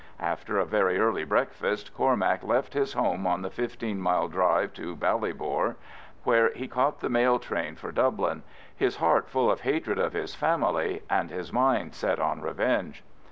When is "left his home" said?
2.41-3.27